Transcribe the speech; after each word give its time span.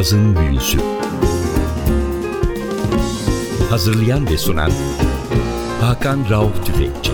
Cazın 0.00 0.36
Büyüsü 0.36 0.78
Hazırlayan 3.70 4.26
ve 4.26 4.38
sunan 4.38 4.70
Hakan 5.80 6.30
Rauf 6.30 6.66
Tüfekçi 6.66 7.12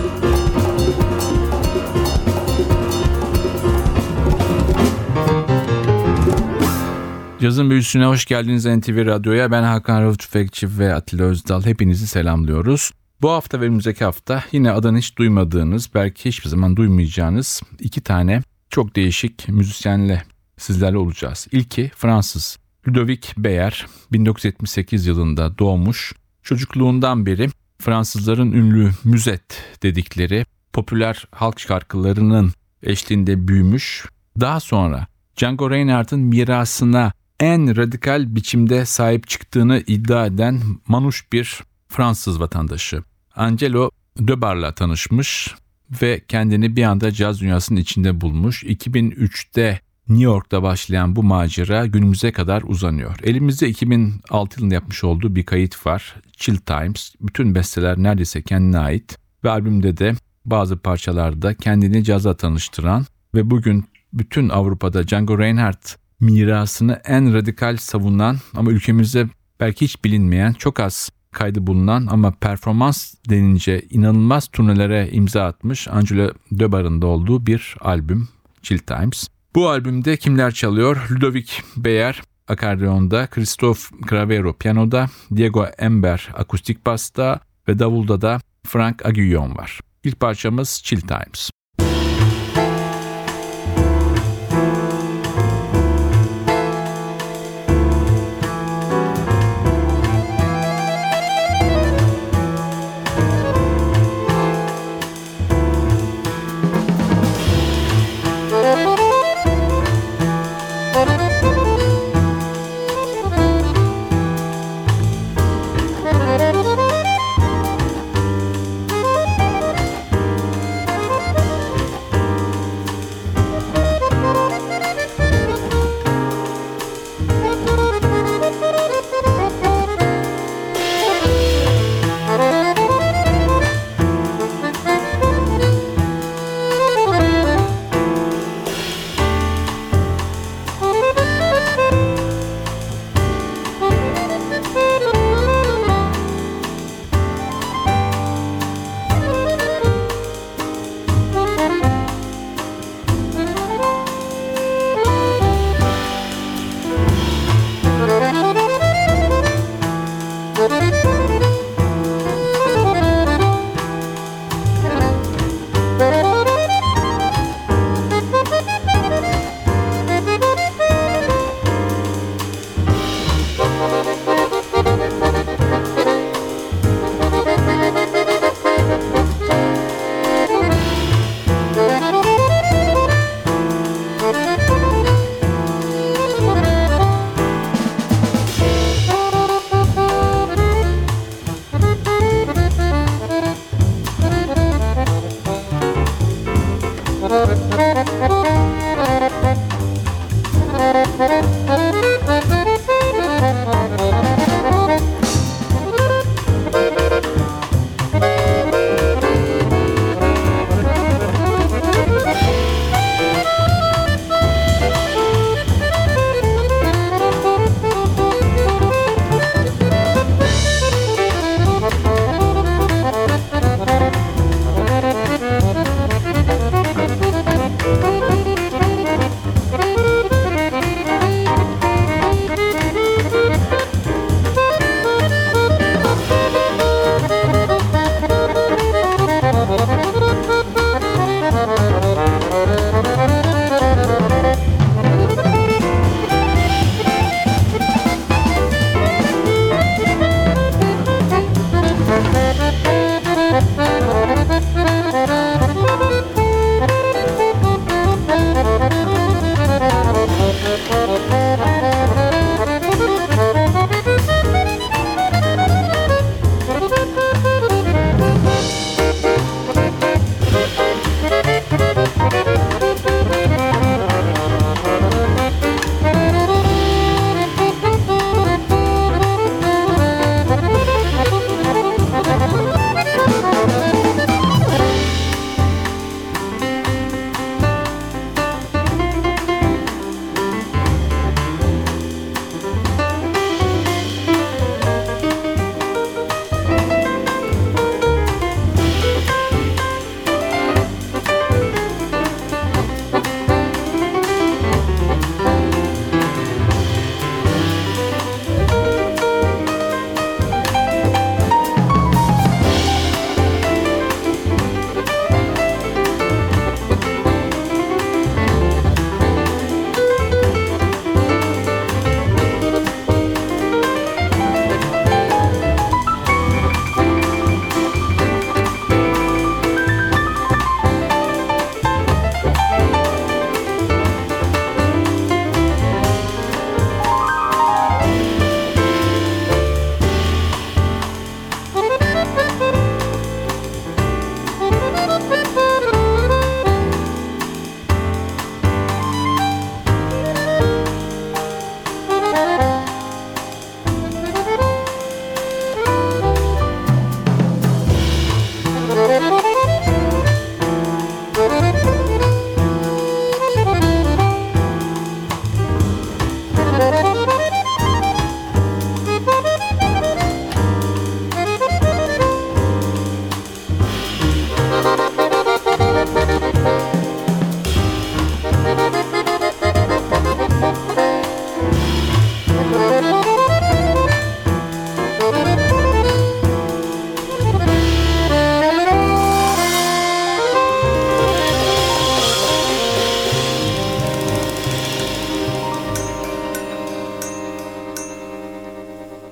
Cazın 7.41 7.69
Büyüsü'ne 7.69 8.05
hoş 8.05 8.25
geldiniz 8.25 8.65
NTV 8.65 9.05
Radyo'ya. 9.05 9.51
Ben 9.51 9.63
Hakan 9.63 10.01
Rauf 10.01 10.19
Tüfekçi 10.19 10.79
ve 10.79 10.93
Atilla 10.93 11.23
Özdal. 11.23 11.65
Hepinizi 11.65 12.07
selamlıyoruz. 12.07 12.91
Bu 13.21 13.29
hafta 13.31 13.61
ve 13.61 13.65
önümüzdeki 13.65 14.05
hafta 14.05 14.43
yine 14.51 14.71
adını 14.71 14.97
hiç 14.97 15.17
duymadığınız, 15.17 15.89
belki 15.93 16.29
hiçbir 16.29 16.49
zaman 16.49 16.75
duymayacağınız 16.75 17.61
iki 17.79 18.01
tane 18.01 18.41
çok 18.69 18.95
değişik 18.95 19.49
müzisyenle 19.49 20.23
sizlerle 20.57 20.97
olacağız. 20.97 21.47
İlki 21.51 21.91
Fransız 21.95 22.57
Ludovic 22.87 23.21
Beyer 23.37 23.85
1978 24.11 25.05
yılında 25.05 25.57
doğmuş. 25.57 26.13
Çocukluğundan 26.43 27.25
beri 27.25 27.49
Fransızların 27.79 28.51
ünlü 28.51 28.91
müzet 29.03 29.41
dedikleri 29.83 30.45
popüler 30.73 31.27
halk 31.31 31.59
şarkılarının 31.59 32.53
eşliğinde 32.83 33.47
büyümüş. 33.47 34.05
Daha 34.39 34.59
sonra 34.59 35.07
Django 35.37 35.71
Reinhardt'ın 35.71 36.19
mirasına 36.19 37.13
en 37.39 37.77
radikal 37.77 38.35
biçimde 38.35 38.85
sahip 38.85 39.27
çıktığını 39.27 39.83
iddia 39.87 40.25
eden 40.25 40.61
manuş 40.87 41.31
bir 41.31 41.59
Fransız 41.87 42.39
vatandaşı. 42.39 43.03
Angelo 43.35 43.89
Debar'la 44.19 44.75
tanışmış 44.75 45.55
ve 46.01 46.21
kendini 46.27 46.75
bir 46.75 46.83
anda 46.83 47.11
caz 47.11 47.41
dünyasının 47.41 47.79
içinde 47.79 48.21
bulmuş. 48.21 48.63
2003'te 48.63 49.79
New 50.09 50.23
York'ta 50.23 50.63
başlayan 50.63 51.15
bu 51.15 51.23
macera 51.23 51.85
günümüze 51.85 52.31
kadar 52.31 52.63
uzanıyor. 52.65 53.15
Elimizde 53.23 53.69
2006 53.69 54.59
yılında 54.59 54.73
yapmış 54.73 55.03
olduğu 55.03 55.35
bir 55.35 55.43
kayıt 55.43 55.85
var. 55.85 56.15
Chill 56.37 56.57
Times. 56.57 57.15
Bütün 57.21 57.55
besteler 57.55 57.97
neredeyse 57.97 58.41
kendine 58.41 58.79
ait 58.79 59.17
ve 59.43 59.49
albümde 59.49 59.97
de 59.97 60.13
bazı 60.45 60.77
parçalarda 60.77 61.53
kendini 61.53 62.03
caza 62.03 62.37
tanıştıran 62.37 63.05
ve 63.35 63.49
bugün 63.49 63.85
bütün 64.13 64.49
Avrupa'da 64.49 65.07
Django 65.07 65.39
Reinhardt 65.39 65.95
mirasını 66.19 67.01
en 67.05 67.33
radikal 67.33 67.77
savunan 67.77 68.37
ama 68.55 68.71
ülkemizde 68.71 69.29
belki 69.59 69.85
hiç 69.85 70.03
bilinmeyen 70.03 70.53
çok 70.53 70.79
az 70.79 71.09
kaydı 71.31 71.67
bulunan 71.67 72.07
ama 72.09 72.31
performans 72.31 73.13
denince 73.29 73.81
inanılmaz 73.89 74.47
turnelere 74.47 75.09
imza 75.11 75.45
atmış 75.45 75.87
Angela 75.87 76.31
Debar'ın 76.51 77.01
da 77.01 77.07
olduğu 77.07 77.45
bir 77.45 77.75
albüm 77.81 78.27
Chill 78.61 78.77
Times. 78.77 79.27
Bu 79.57 79.69
albümde 79.69 80.17
kimler 80.17 80.51
çalıyor? 80.51 81.07
Ludovic 81.11 81.51
Beyer 81.77 82.21
akordeonda, 82.47 83.27
Christophe 83.27 83.95
Cravero 84.09 84.53
piyanoda, 84.53 85.09
Diego 85.35 85.65
Ember 85.77 86.29
akustik 86.33 86.85
basta 86.85 87.39
ve 87.67 87.79
davulda 87.79 88.21
da 88.21 88.39
Frank 88.65 89.05
Aguillon 89.05 89.55
var. 89.55 89.79
İlk 90.03 90.19
parçamız 90.19 90.81
Chill 90.83 91.01
Times. 91.01 91.49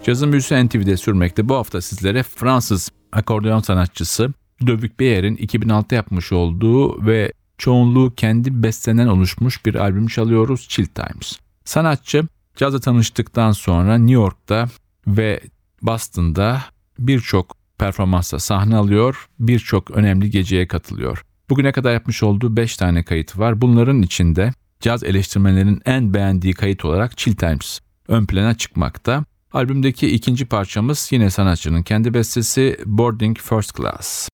Cazın 0.06 0.31
büyüsü 0.31 0.66
NTV'de 0.66 0.98
sürmekte. 0.98 1.50
Bu 1.50 1.56
hafta 1.56 1.81
sizlere 1.81 2.24
Fransız 2.24 2.90
akordeon 3.12 3.60
sanatçısı 3.60 4.34
Ludovic 4.62 4.92
Beyer'in 5.00 5.36
2006 5.36 5.96
yapmış 5.96 6.31
olduğu 6.31 7.06
ve 7.06 7.34
çoğunluğu 7.57 8.13
kendi 8.16 8.63
bestenen 8.63 9.07
oluşmuş 9.07 9.66
bir 9.66 9.75
albüm 9.75 10.07
çalıyoruz 10.07 10.68
Chill 10.69 10.86
Times. 10.86 11.40
Sanatçı 11.63 12.24
cazla 12.56 12.80
tanıştıktan 12.80 13.52
sonra 13.52 13.98
New 13.98 14.13
York'ta 14.13 14.68
ve 15.07 15.42
Boston'da 15.81 16.62
birçok 17.00 17.57
performansa 17.78 18.40
sahne 18.40 18.75
alıyor, 18.75 19.30
birçok 19.40 19.92
önemli 19.92 20.30
geceye 20.30 20.68
katılıyor. 20.68 21.25
Bugüne 21.50 21.72
kadar 21.72 21.94
yapmış 21.94 22.24
olduğu 22.24 22.57
5 22.57 22.78
tane 22.78 23.04
kayıt 23.04 23.38
var. 23.38 23.62
Bunların 23.62 24.02
içinde 24.02 24.54
caz 24.80 25.04
eleştirmenlerin 25.04 25.81
en 25.86 26.13
beğendiği 26.13 26.54
kayıt 26.54 26.86
olarak 26.86 27.18
Chill 27.18 27.36
Times 27.36 27.80
ön 28.07 28.25
plana 28.25 28.57
çıkmakta. 28.57 29.25
Albümdeki 29.56 30.07
ikinci 30.07 30.46
parçamız 30.46 31.07
yine 31.12 31.30
sanatçının 31.30 31.84
kendi 31.84 32.13
bestesi 32.13 32.78
Boarding 32.86 33.38
First 33.38 33.78
Class. 33.78 34.30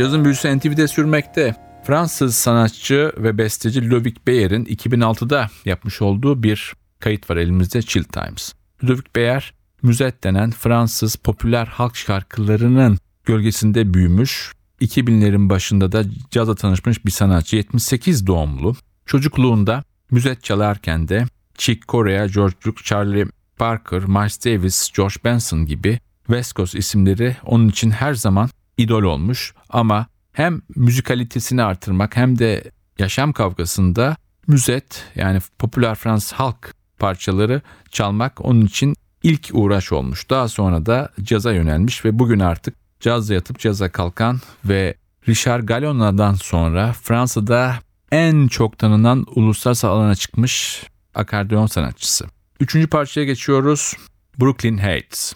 Cazın 0.00 0.24
büyüsü 0.24 0.58
NTV'de 0.58 0.88
sürmekte. 0.88 1.56
Fransız 1.84 2.36
sanatçı 2.36 3.12
ve 3.16 3.38
besteci 3.38 3.90
Ludovic 3.90 4.14
Beyer'in 4.26 4.64
2006'da 4.64 5.50
yapmış 5.64 6.02
olduğu 6.02 6.42
bir 6.42 6.72
kayıt 7.00 7.30
var 7.30 7.36
elimizde 7.36 7.82
Chill 7.82 8.04
Times. 8.04 8.52
Ludovic 8.84 9.02
Beyer, 9.16 9.54
müzet 9.82 10.24
denen 10.24 10.50
Fransız 10.50 11.16
popüler 11.16 11.66
halk 11.66 11.96
şarkılarının 11.96 12.98
gölgesinde 13.24 13.94
büyümüş, 13.94 14.52
2000'lerin 14.80 15.50
başında 15.50 15.92
da 15.92 16.04
cazla 16.30 16.54
tanışmış 16.54 17.04
bir 17.06 17.10
sanatçı 17.10 17.56
78 17.56 18.26
doğumlu. 18.26 18.76
Çocukluğunda 19.06 19.84
müzet 20.10 20.44
çalarken 20.44 21.08
de 21.08 21.24
Chick 21.54 21.88
Corea, 21.88 22.26
George 22.26 22.56
Duke, 22.64 22.82
Charlie 22.84 23.26
Parker, 23.56 24.04
Miles 24.04 24.44
Davis, 24.44 24.92
George 24.96 25.16
Benson 25.24 25.66
gibi 25.66 26.00
West 26.26 26.56
Coast 26.56 26.74
isimleri 26.74 27.36
onun 27.44 27.68
için 27.68 27.90
her 27.90 28.14
zaman 28.14 28.50
idol 28.78 29.02
olmuş 29.02 29.54
ama 29.70 30.06
hem 30.32 30.62
müzikalitesini 30.76 31.62
artırmak 31.62 32.16
hem 32.16 32.38
de 32.38 32.70
yaşam 32.98 33.32
kavgasında 33.32 34.16
müzet 34.46 35.04
yani 35.14 35.38
popüler 35.58 35.94
Fransız 35.94 36.32
halk 36.32 36.74
parçaları 36.98 37.62
çalmak 37.90 38.44
onun 38.44 38.66
için 38.66 38.94
ilk 39.22 39.50
uğraş 39.52 39.92
olmuş. 39.92 40.30
Daha 40.30 40.48
sonra 40.48 40.86
da 40.86 41.08
caza 41.22 41.52
yönelmiş 41.52 42.04
ve 42.04 42.18
bugün 42.18 42.40
artık 42.40 42.74
cazla 43.00 43.34
yatıp 43.34 43.58
caza 43.58 43.92
kalkan 43.92 44.40
ve 44.64 44.94
Richard 45.28 45.64
Galona'dan 45.64 46.34
sonra 46.34 46.92
Fransa'da 46.92 47.74
en 48.12 48.48
çok 48.48 48.78
tanınan 48.78 49.26
uluslararası 49.34 49.88
alana 49.88 50.14
çıkmış 50.14 50.82
akordeon 51.14 51.66
sanatçısı. 51.66 52.26
Üçüncü 52.60 52.86
parçaya 52.86 53.24
geçiyoruz. 53.24 53.94
Brooklyn 54.40 54.78
Heights. 54.78 55.32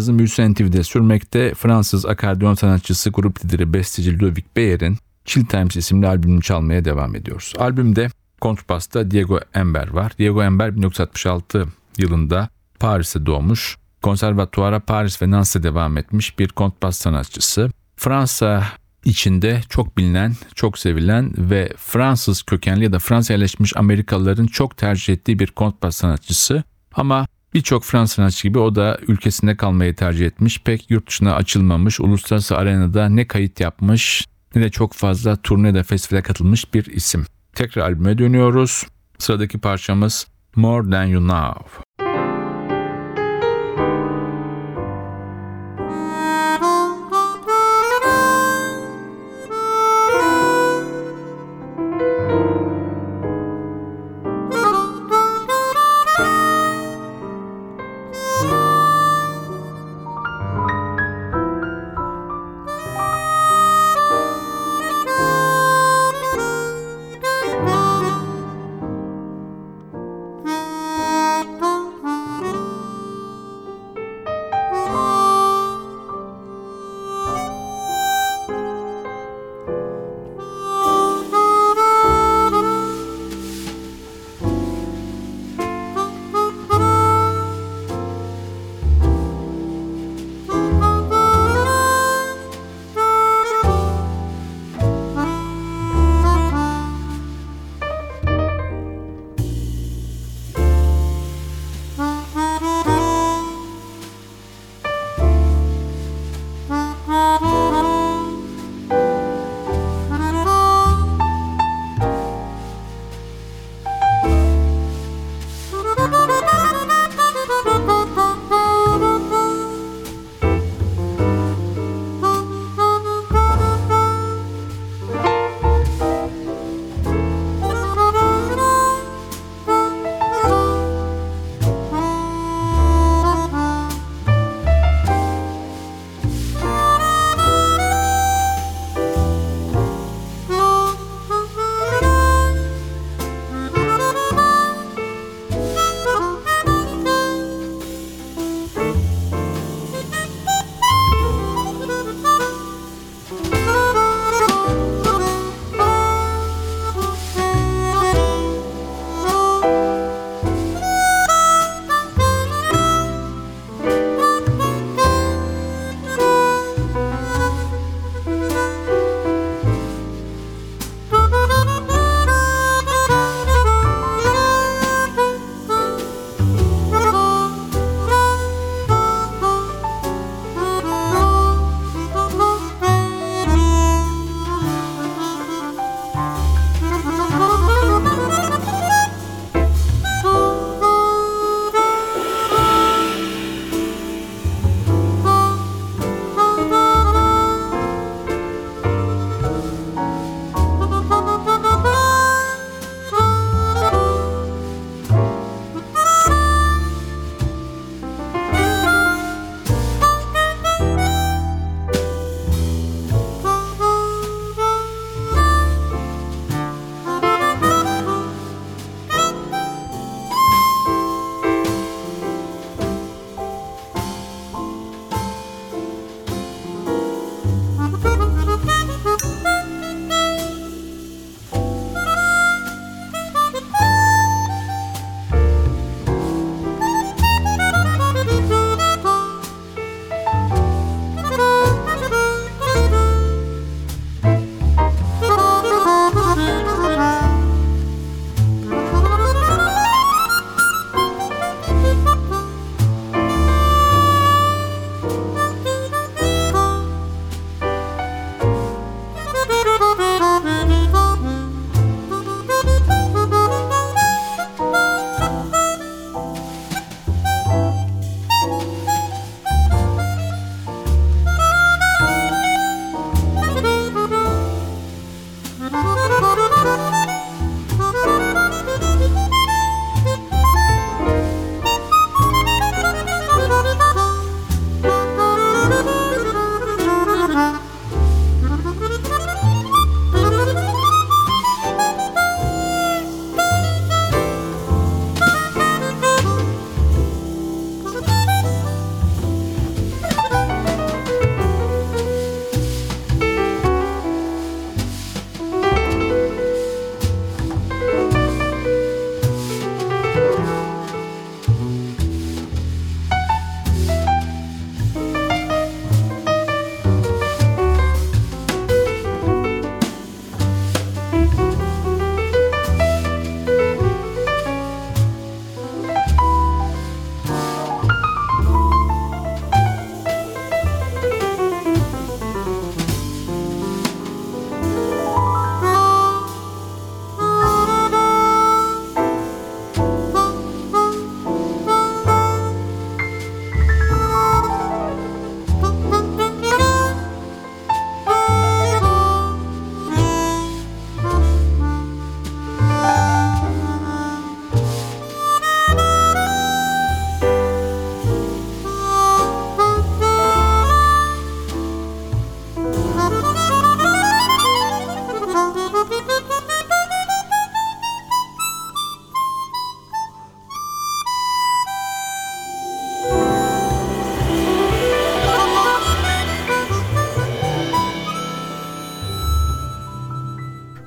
Cazın 0.00 0.18
büyüsü 0.18 0.52
NTV'de 0.52 0.82
sürmekte 0.82 1.54
Fransız 1.54 2.06
akordeon 2.06 2.54
sanatçısı 2.54 3.10
grup 3.10 3.44
lideri 3.44 3.72
besteci 3.72 4.14
Ludovic 4.14 4.44
Beyer'in 4.56 4.96
Chill 5.24 5.46
Times 5.46 5.76
isimli 5.76 6.06
albümünü 6.06 6.42
çalmaya 6.42 6.84
devam 6.84 7.16
ediyoruz. 7.16 7.52
Albümde 7.58 8.08
kontrbasta 8.40 9.10
Diego 9.10 9.40
Ember 9.54 9.90
var. 9.90 10.12
Diego 10.18 10.42
Ember 10.42 10.76
1966 10.76 11.68
yılında 11.98 12.48
Paris'te 12.78 13.26
doğmuş. 13.26 13.76
Konservatuara 14.02 14.80
Paris 14.80 15.22
ve 15.22 15.30
Nance'de 15.30 15.62
devam 15.62 15.96
etmiş 15.96 16.38
bir 16.38 16.48
kontrbas 16.48 16.96
sanatçısı. 16.96 17.70
Fransa 17.96 18.64
içinde 19.04 19.60
çok 19.68 19.96
bilinen, 19.96 20.32
çok 20.54 20.78
sevilen 20.78 21.32
ve 21.36 21.72
Fransız 21.76 22.42
kökenli 22.42 22.84
ya 22.84 22.92
da 22.92 22.98
Fransa 22.98 23.32
yerleşmiş 23.32 23.76
Amerikalıların 23.76 24.46
çok 24.46 24.76
tercih 24.76 25.14
ettiği 25.14 25.38
bir 25.38 25.46
kontrbas 25.46 25.96
sanatçısı. 25.96 26.62
Ama 26.94 27.26
Birçok 27.54 27.84
Fransız 27.84 28.14
sanatçı 28.14 28.48
gibi 28.48 28.58
o 28.58 28.74
da 28.74 28.98
ülkesinde 29.08 29.56
kalmayı 29.56 29.96
tercih 29.96 30.26
etmiş. 30.26 30.62
Pek 30.62 30.90
yurt 30.90 31.08
dışına 31.08 31.34
açılmamış, 31.34 32.00
uluslararası 32.00 32.56
arenada 32.56 33.08
ne 33.08 33.26
kayıt 33.26 33.60
yapmış 33.60 34.26
ne 34.54 34.62
de 34.62 34.70
çok 34.70 34.92
fazla 34.92 35.36
turnede 35.36 35.82
festivale 35.82 36.22
katılmış 36.22 36.74
bir 36.74 36.86
isim. 36.86 37.24
Tekrar 37.54 37.82
albüme 37.82 38.18
dönüyoruz. 38.18 38.86
Sıradaki 39.18 39.58
parçamız 39.58 40.26
More 40.56 40.90
Than 40.90 41.04
You 41.04 41.22
Know. 41.22 41.82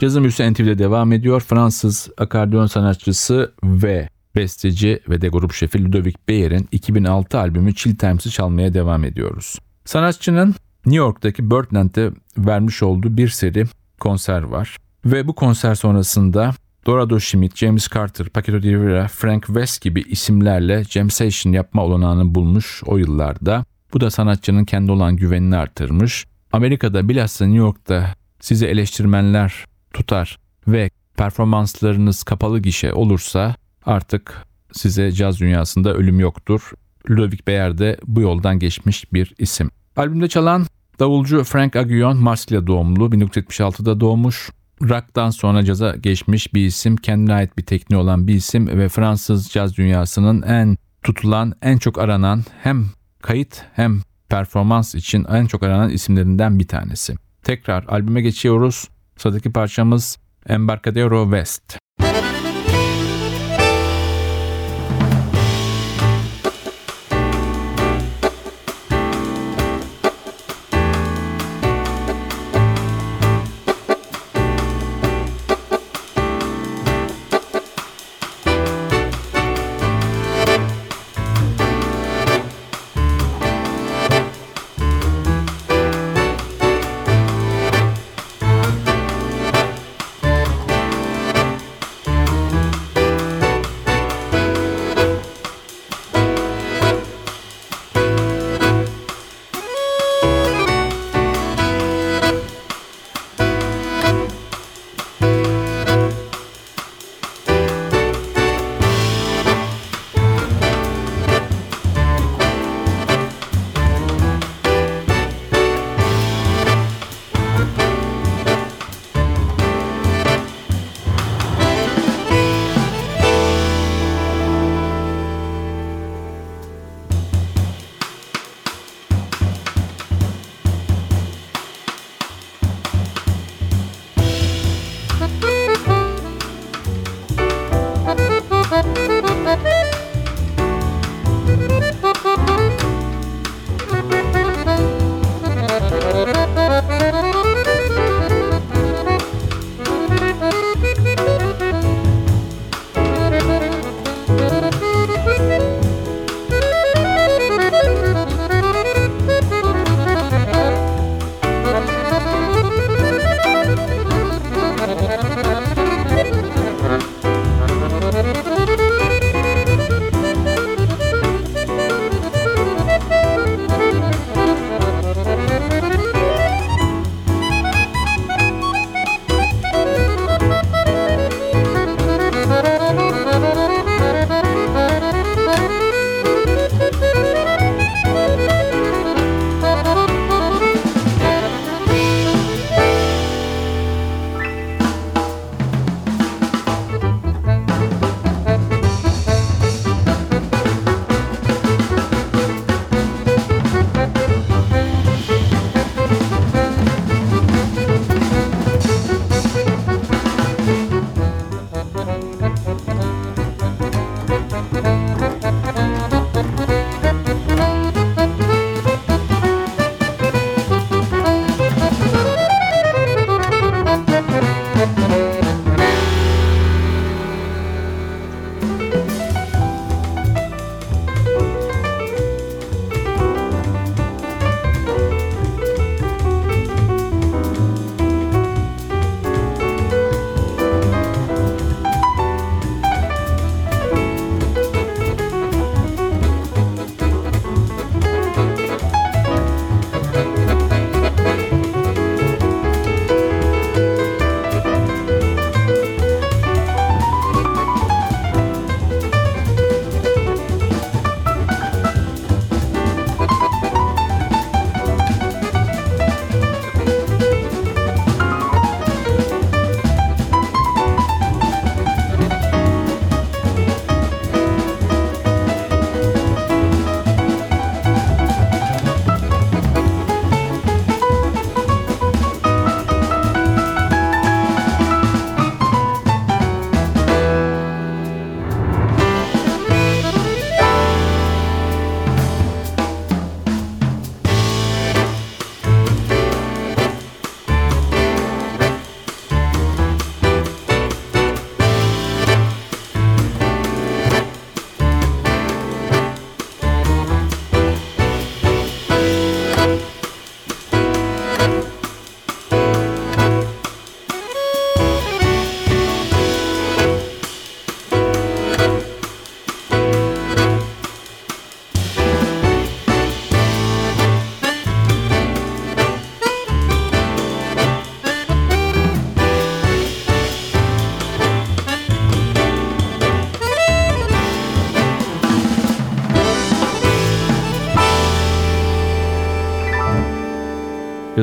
Cazın 0.04 0.24
Büyüsü 0.24 0.54
NTV'de 0.54 0.78
devam 0.78 1.12
ediyor. 1.12 1.42
Fransız 1.42 2.10
akordeon 2.18 2.66
sanatçısı 2.66 3.54
ve 3.64 4.10
besteci 4.36 5.00
ve 5.10 5.22
de 5.22 5.28
grup 5.28 5.54
şefi 5.54 5.86
Ludovic 5.86 6.14
Bayer'in 6.30 6.68
2006 6.72 7.40
albümü 7.40 7.76
Chill 7.76 7.96
Times'ı 7.96 8.30
çalmaya 8.30 8.74
devam 8.74 9.04
ediyoruz. 9.04 9.56
Sanatçının 9.86 10.56
New 10.86 10.98
York'taki 10.98 11.52
Birdland'de 11.52 12.12
vermiş 12.38 12.84
olduğu 12.84 13.18
bir 13.18 13.28
seri 13.30 13.66
konser 14.00 14.42
var. 14.42 14.78
Ve 15.06 15.28
bu 15.28 15.36
konser 15.36 15.76
sonrasında 15.76 16.52
Dorado 16.86 17.20
Schmidt, 17.20 17.58
James 17.58 17.88
Carter, 17.94 18.30
Paquito 18.30 18.64
de 18.64 18.72
Rivera, 18.72 19.08
Frank 19.08 19.46
West 19.46 19.82
gibi 19.82 20.02
isimlerle 20.02 20.84
jam 20.84 21.10
session 21.10 21.54
yapma 21.54 21.84
olanağını 21.84 22.36
bulmuş 22.36 22.82
o 22.86 22.98
yıllarda. 22.98 23.66
Bu 23.94 24.02
da 24.02 24.12
sanatçının 24.12 24.66
kendi 24.66 24.92
olan 24.92 25.16
güvenini 25.16 25.58
artırmış. 25.58 26.26
Amerika'da 26.52 27.10
bilhassa 27.10 27.46
New 27.46 27.60
York'ta 27.60 28.16
sizi 28.40 28.66
eleştirmenler 28.66 29.66
tutar 29.94 30.40
ve 30.68 30.90
performanslarınız 31.18 32.24
kapalı 32.24 32.60
gişe 32.60 32.94
olursa 32.94 33.56
artık 33.86 34.46
size 34.72 35.12
caz 35.12 35.40
dünyasında 35.40 35.94
ölüm 35.94 36.20
yoktur. 36.20 36.72
Ludovic 37.10 37.40
Beyer 37.48 37.78
de 37.78 37.98
bu 38.08 38.22
yoldan 38.22 38.60
geçmiş 38.60 39.14
bir 39.14 39.34
isim. 39.38 39.70
Albümde 39.96 40.28
çalan 40.28 40.66
davulcu 41.00 41.44
Frank 41.44 41.76
Aguillon 41.76 42.18
Marsilya 42.18 42.68
doğumlu 42.68 43.06
1976'da 43.06 44.00
doğmuş. 44.00 44.50
Rock'tan 44.82 45.30
sonra 45.30 45.66
caza 45.66 45.96
geçmiş 45.96 46.54
bir 46.54 46.66
isim, 46.66 46.96
kendine 46.96 47.34
ait 47.34 47.58
bir 47.58 47.66
tekniği 47.66 48.02
olan 48.02 48.28
bir 48.28 48.34
isim 48.34 48.68
ve 48.68 48.90
Fransız 48.90 49.50
caz 49.50 49.78
dünyasının 49.78 50.42
en 50.42 50.78
tutulan, 51.04 51.54
en 51.62 51.78
çok 51.78 52.00
aranan 52.00 52.44
hem 52.62 52.86
kayıt 53.22 53.62
hem 53.74 54.02
performans 54.30 54.96
için 54.96 55.26
en 55.26 55.46
çok 55.46 55.64
aranan 55.64 55.90
isimlerinden 55.90 56.60
bir 56.60 56.68
tanesi. 56.68 57.16
Tekrar 57.44 57.84
albüme 57.84 58.22
geçiyoruz. 58.22 58.88
Sıradaki 59.18 59.52
parçamız 59.52 60.18
Embarcadero 60.48 61.24
West. 61.24 61.83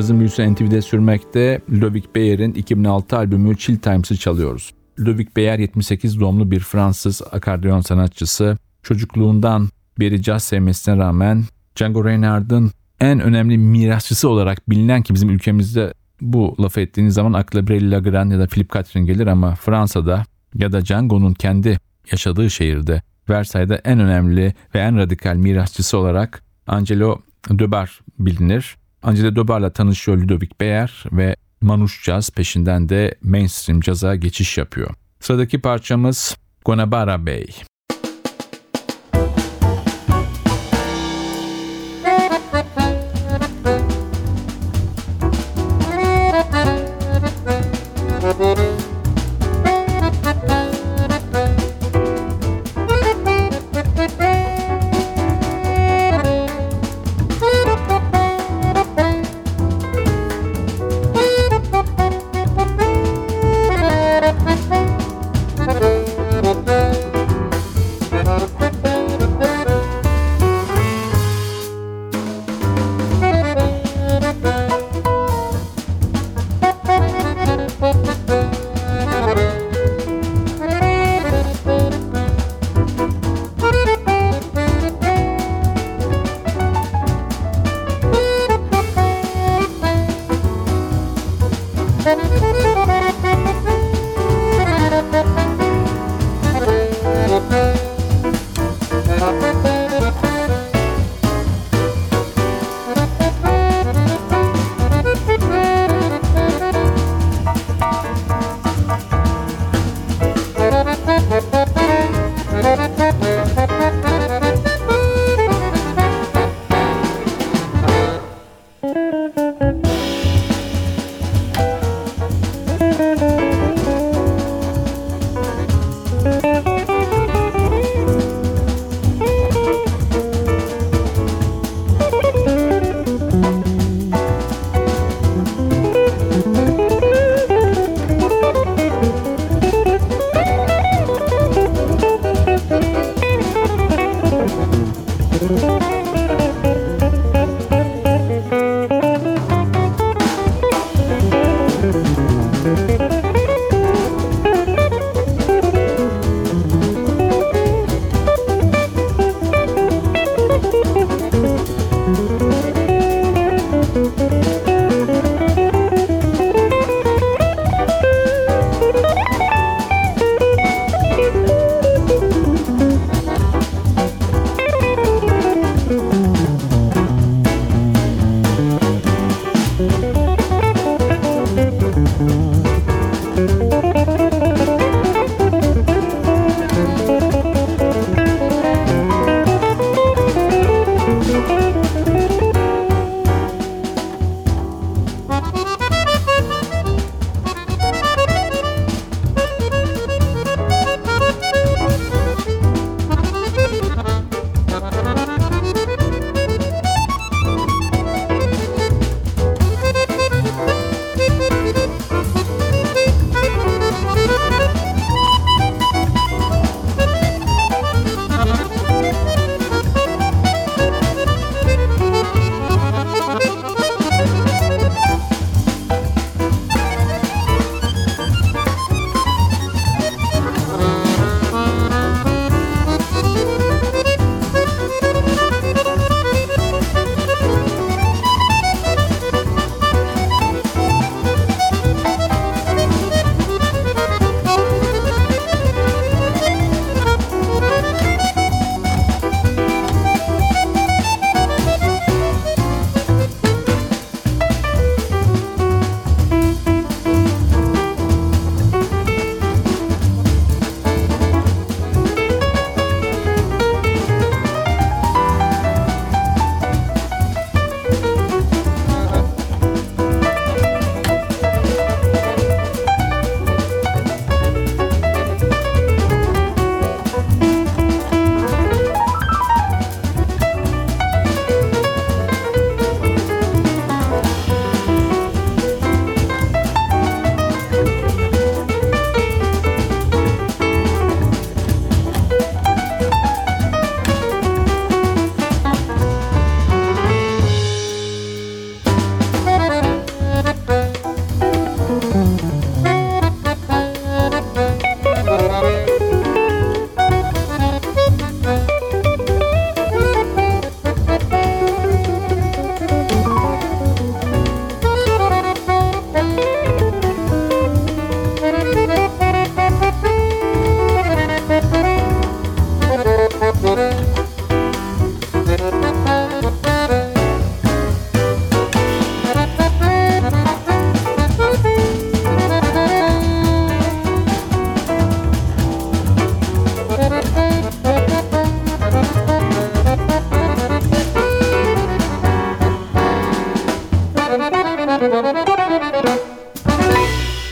Yazın 0.01 0.19
büyüsü 0.19 0.53
NTV'de 0.53 0.81
sürmekte 0.81 1.61
Ludovic 1.71 2.03
Beyer'in 2.15 2.53
2006 2.53 3.17
albümü 3.17 3.57
Chill 3.57 3.77
Times'ı 3.77 4.17
çalıyoruz. 4.17 4.73
Ludovic 4.99 5.27
Beyer 5.35 5.59
78 5.59 6.19
doğumlu 6.19 6.51
bir 6.51 6.59
Fransız 6.59 7.21
akordeon 7.31 7.81
sanatçısı. 7.81 8.57
Çocukluğundan 8.83 9.69
beri 9.99 10.21
caz 10.21 10.43
sevmesine 10.43 10.97
rağmen 10.97 11.43
Django 11.75 12.05
Reinhardt'ın 12.05 12.71
en 12.99 13.19
önemli 13.19 13.57
mirasçısı 13.57 14.29
olarak 14.29 14.69
bilinen 14.69 15.01
ki 15.01 15.13
bizim 15.13 15.29
ülkemizde 15.29 15.93
bu 16.21 16.55
lafı 16.59 16.81
ettiğiniz 16.81 17.13
zaman 17.13 17.33
akla 17.33 17.67
Brel 17.67 17.91
Legrand 17.91 18.31
ya 18.31 18.39
da 18.39 18.47
Philip 18.47 18.73
Catherine 18.73 19.05
gelir 19.05 19.27
ama 19.27 19.55
Fransa'da 19.55 20.23
ya 20.55 20.71
da 20.71 20.85
Django'nun 20.85 21.33
kendi 21.33 21.79
yaşadığı 22.11 22.49
şehirde 22.49 23.01
Versailles'de 23.29 23.81
en 23.83 23.99
önemli 23.99 24.53
ve 24.75 24.79
en 24.79 24.97
radikal 24.97 25.35
mirasçısı 25.35 25.97
olarak 25.97 26.43
Angelo 26.67 27.19
Döber 27.49 27.99
bilinir. 28.19 28.80
Angelo 29.03 29.35
Döber'le 29.35 29.69
tanışıyor 29.69 30.17
Ludovic 30.17 30.49
Beyer 30.59 31.03
ve 31.11 31.35
Manuş 31.61 32.03
Jazz 32.03 32.29
peşinden 32.29 32.89
de 32.89 33.15
mainstream 33.23 33.81
caza 33.81 34.15
geçiş 34.15 34.57
yapıyor. 34.57 34.89
Sıradaki 35.19 35.61
parçamız 35.61 36.37
Gonabara 36.65 37.25
Bey. 37.25 37.47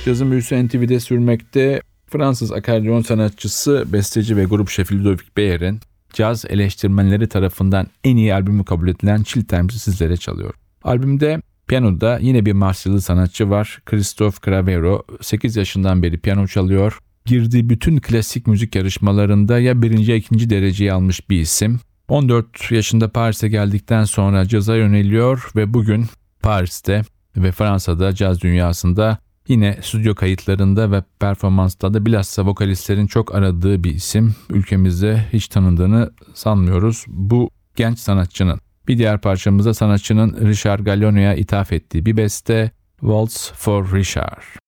Cazın 0.09 0.31
büyüsü 0.31 0.67
NTV'de 0.67 0.99
sürmekte 0.99 1.81
Fransız 2.07 2.51
akordeon 2.51 3.01
sanatçısı, 3.01 3.85
besteci 3.93 4.37
ve 4.37 4.43
grup 4.43 4.69
şefi 4.69 4.99
Ludovic 4.99 5.23
Beyer'in 5.37 5.79
caz 6.13 6.45
eleştirmenleri 6.45 7.27
tarafından 7.27 7.87
en 8.03 8.17
iyi 8.17 8.33
albümü 8.33 8.65
kabul 8.65 8.87
edilen 8.87 9.23
Chill 9.23 9.43
Times'ı 9.43 9.79
sizlere 9.79 10.17
çalıyor. 10.17 10.53
Albümde 10.83 11.41
piyanoda 11.67 12.19
yine 12.21 12.45
bir 12.45 12.51
Marsilyalı 12.51 13.01
sanatçı 13.01 13.49
var. 13.49 13.81
Christophe 13.85 14.37
Cravero 14.45 15.03
8 15.21 15.55
yaşından 15.55 16.03
beri 16.03 16.17
piyano 16.17 16.47
çalıyor. 16.47 16.99
Girdiği 17.25 17.69
bütün 17.69 17.97
klasik 17.97 18.47
müzik 18.47 18.75
yarışmalarında 18.75 19.59
ya 19.59 19.81
birinci 19.81 20.11
ya 20.11 20.17
ikinci 20.17 20.49
dereceyi 20.49 20.93
almış 20.93 21.29
bir 21.29 21.39
isim. 21.39 21.79
14 22.07 22.71
yaşında 22.71 23.11
Paris'e 23.11 23.49
geldikten 23.49 24.03
sonra 24.03 24.45
caza 24.45 24.75
yöneliyor 24.75 25.51
ve 25.55 25.73
bugün 25.73 26.05
Paris'te 26.41 27.01
ve 27.37 27.51
Fransa'da 27.51 28.15
caz 28.15 28.41
dünyasında 28.41 29.17
Yine 29.49 29.77
stüdyo 29.81 30.15
kayıtlarında 30.15 30.91
ve 30.91 31.03
performanslarda 31.19 32.05
bilhassa 32.05 32.45
vokalistlerin 32.45 33.07
çok 33.07 33.35
aradığı 33.35 33.83
bir 33.83 33.95
isim. 33.95 34.35
Ülkemizde 34.49 35.25
hiç 35.33 35.47
tanındığını 35.47 36.11
sanmıyoruz. 36.33 37.05
Bu 37.07 37.49
genç 37.75 37.99
sanatçının. 37.99 38.59
Bir 38.87 38.97
diğer 38.97 39.21
parçamızda 39.21 39.73
sanatçının 39.73 40.47
Richard 40.47 40.79
Galliano'ya 40.79 41.35
ithaf 41.35 41.73
ettiği 41.73 42.05
bir 42.05 42.17
beste 42.17 42.71
Waltz 42.99 43.51
for 43.55 43.93
Richard. 43.93 44.58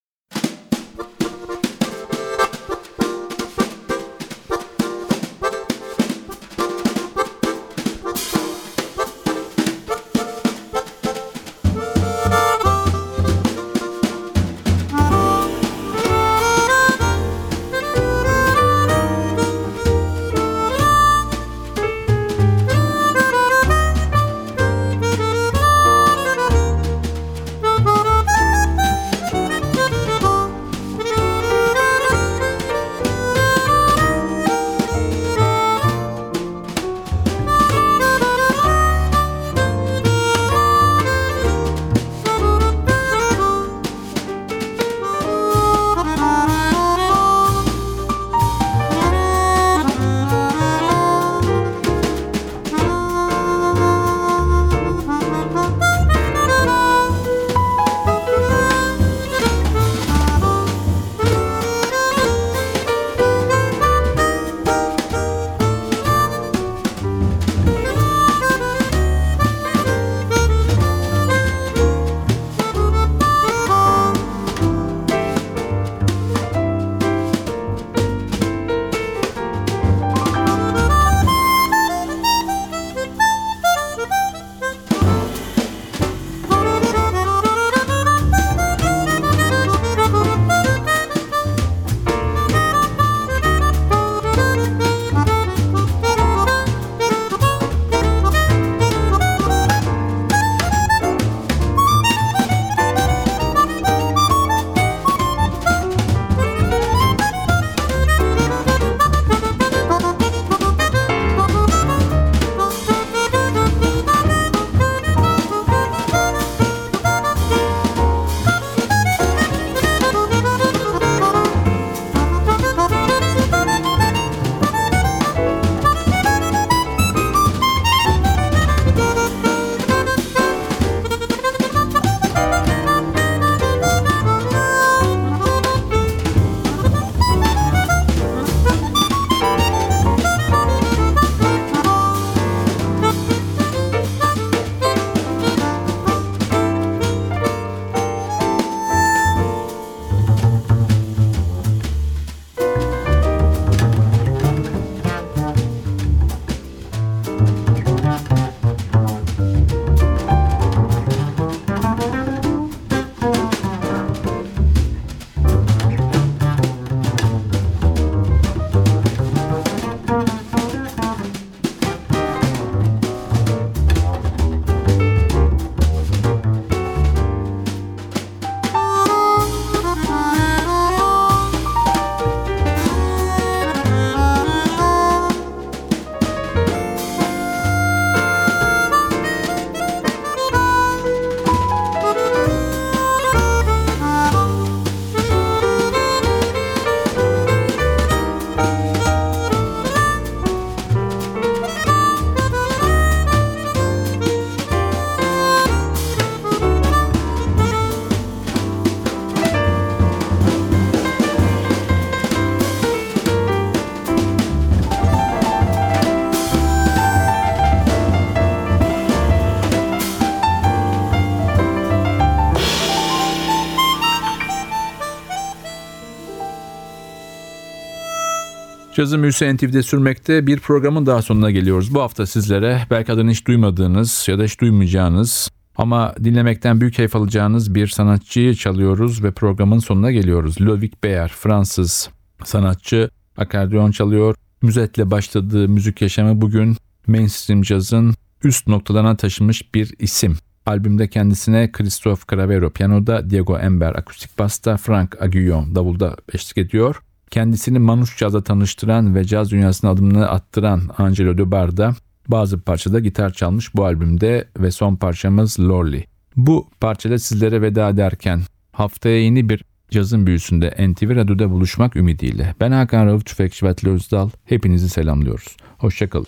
Cazı 229.02 229.22
Büyüsü 229.22 229.56
NTV'de 229.56 229.84
sürmekte 229.84 230.48
bir 230.48 230.60
programın 230.60 231.06
daha 231.06 231.22
sonuna 231.22 231.52
geliyoruz. 231.52 231.94
Bu 231.94 232.02
hafta 232.02 232.26
sizlere 232.26 232.82
belki 232.92 233.12
adını 233.12 233.32
hiç 233.32 233.48
duymadığınız 233.48 234.26
ya 234.28 234.40
da 234.40 234.44
hiç 234.44 234.62
duymayacağınız 234.62 235.50
ama 235.76 236.16
dinlemekten 236.24 236.82
büyük 236.82 236.94
keyif 236.94 237.16
alacağınız 237.16 237.76
bir 237.76 237.88
sanatçıyı 237.88 238.56
çalıyoruz 238.56 239.24
ve 239.24 239.32
programın 239.32 239.80
sonuna 239.80 240.12
geliyoruz. 240.12 240.62
Ludovic 240.62 240.92
Beyer, 241.04 241.28
Fransız 241.28 242.10
sanatçı, 242.44 243.10
akordeon 243.38 243.92
çalıyor. 243.92 244.36
Müzetle 244.62 245.12
başladığı 245.12 245.70
müzik 245.70 246.02
yaşamı 246.02 246.42
bugün 246.42 246.78
mainstream 247.08 247.62
cazın 247.62 248.16
üst 248.44 248.68
noktalarına 248.68 249.18
taşımış 249.18 249.74
bir 249.76 249.94
isim. 250.00 250.38
Albümde 250.66 251.08
kendisine 251.08 251.72
Christoph 251.72 252.20
Cravero 252.32 252.70
piyanoda, 252.70 253.30
Diego 253.30 253.58
Ember 253.58 253.96
akustik 253.96 254.40
basta, 254.40 254.78
Frank 254.78 255.22
Aguillon 255.22 255.76
davulda 255.76 256.16
eşlik 256.34 256.58
ediyor. 256.58 257.02
Kendisini 257.32 257.80
Manouche 257.80 258.18
Jazz'a 258.18 258.44
tanıştıran 258.44 259.16
ve 259.16 259.24
caz 259.24 259.52
dünyasına 259.52 259.92
adımını 259.92 260.30
attıran 260.30 260.82
Angelo 260.98 261.38
Dubar 261.38 261.78
da 261.78 261.96
bazı 262.28 262.62
parçada 262.62 263.00
gitar 263.00 263.34
çalmış 263.34 263.76
bu 263.76 263.86
albümde 263.86 264.48
ve 264.58 264.72
son 264.72 264.96
parçamız 264.96 265.60
Lorly. 265.60 266.04
Bu 266.36 266.70
parçada 266.80 267.20
sizlere 267.20 267.62
veda 267.62 267.90
ederken 267.90 268.42
haftaya 268.72 269.22
yeni 269.22 269.50
bir 269.50 269.64
cazın 269.90 270.28
büyüsünde 270.28 270.76
NTV 270.80 271.16
Radyo'da 271.16 271.52
buluşmak 271.52 271.96
ümidiyle. 271.96 272.56
Ben 272.60 272.72
Hakan 272.72 273.06
Rauf 273.06 273.26
Tüfekçi 273.26 273.66
ve 273.66 273.90
Özdal. 273.90 274.30
Hepinizi 274.46 274.90
selamlıyoruz. 274.90 275.58
Hoşçakalın. 275.78 276.28